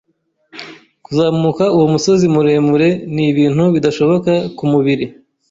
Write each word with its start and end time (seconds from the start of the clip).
Kuzamuka 1.05 1.63
uwo 1.75 1.85
musozi 1.93 2.25
muremure 2.33 2.89
ni 3.13 3.23
ibintu 3.31 3.63
bidashoboka 3.73 4.31
ku 4.57 4.63
mubiri. 4.71 5.05